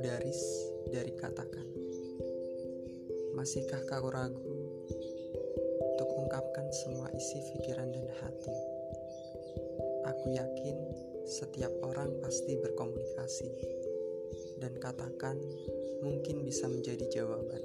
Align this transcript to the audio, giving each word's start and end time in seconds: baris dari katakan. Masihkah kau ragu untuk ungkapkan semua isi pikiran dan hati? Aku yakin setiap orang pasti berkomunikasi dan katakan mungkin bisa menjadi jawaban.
baris 0.00 0.40
dari 0.92 1.12
katakan. 1.16 1.66
Masihkah 3.36 3.84
kau 3.84 4.08
ragu 4.08 4.56
untuk 5.80 6.08
ungkapkan 6.16 6.66
semua 6.72 7.08
isi 7.12 7.40
pikiran 7.52 7.92
dan 7.92 8.08
hati? 8.20 8.56
Aku 10.08 10.32
yakin 10.32 10.76
setiap 11.26 11.72
orang 11.82 12.16
pasti 12.22 12.56
berkomunikasi 12.56 13.50
dan 14.62 14.72
katakan 14.78 15.36
mungkin 16.00 16.46
bisa 16.46 16.70
menjadi 16.70 17.04
jawaban. 17.10 17.62